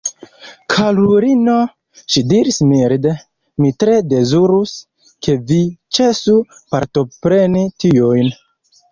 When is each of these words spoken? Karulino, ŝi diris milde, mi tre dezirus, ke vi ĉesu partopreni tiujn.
Karulino, 0.73 1.55
ŝi 2.13 2.21
diris 2.29 2.55
milde, 2.69 3.11
mi 3.65 3.69
tre 3.83 3.97
dezirus, 4.13 4.73
ke 5.27 5.35
vi 5.51 5.59
ĉesu 5.99 6.35
partopreni 6.77 7.63
tiujn. 7.85 8.33